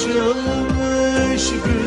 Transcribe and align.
Açılmış 0.00 1.50
gülleri 1.64 1.79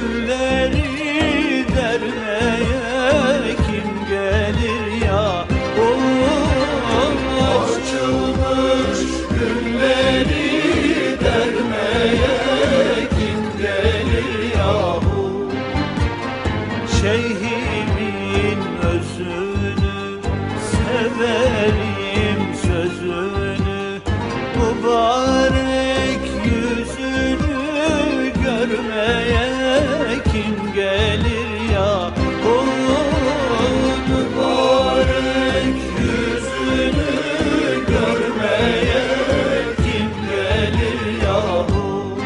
yahu 41.24 42.18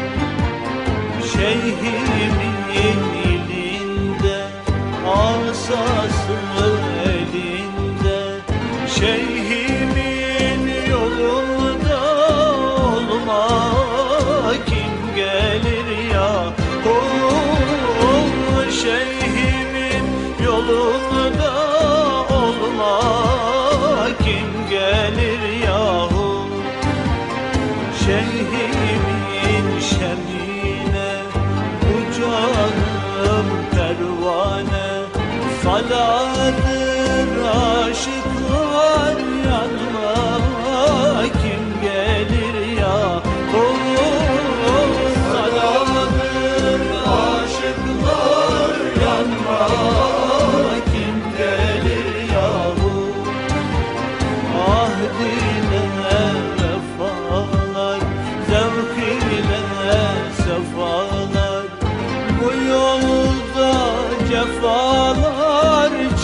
Şeyhimin 1.32 2.58
ilinde 2.84 4.38
asası 5.06 6.38
elinde 7.04 8.40
Şeyhimin 8.98 9.77
Şeyhimin 28.08 29.80
şemine 29.80 31.10
Bu 31.82 32.20
canım 32.20 33.46
pervane. 33.70 34.88
Saladır 35.62 36.67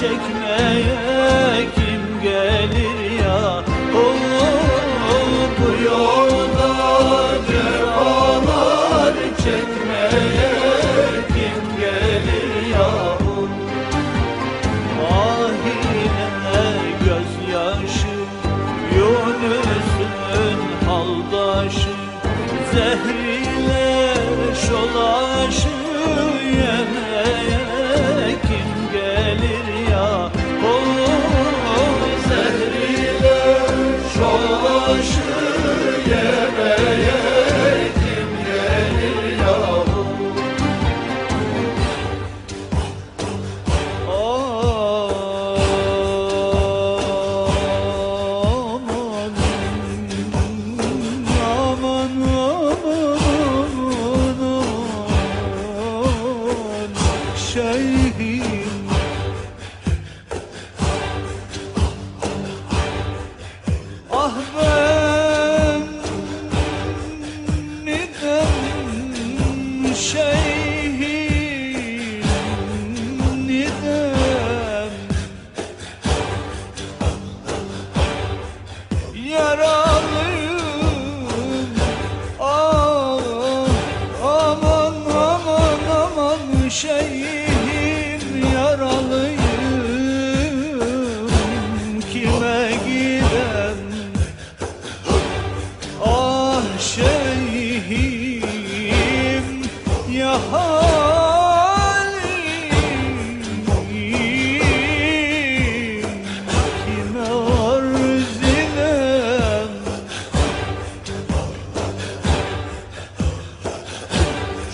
Çekmeye 0.05 1.69
kim 1.75 2.23
gelir 2.23 3.21
ya? 3.25 3.65
Oh, 3.97 4.15
bu 5.59 5.85
yolda 5.85 6.71
cefalar 7.49 9.15
Çekmeye 9.37 10.53
kim 11.29 11.81
gelir 11.81 12.67
yahu 12.73 13.49
Ahine 15.13 16.31
gözyaşı 17.05 18.17
Yunus'un 18.97 20.87
haldaşı 20.87 21.95
Zehriyle 22.75 24.25
şolaşı 24.55 25.84
Şeyhim 57.55 58.04
aman 86.65 86.69
şeyhim 86.71 88.53
yaralıyım 88.55 89.41
Kime 92.13 92.71
gidem 92.87 93.79
Ah 96.05 96.63
şeyhim 96.79 97.95
ya 100.13 100.39
Kime 106.87 107.29
arz 107.29 108.43
edem 108.43 109.73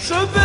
Şu 0.09 0.40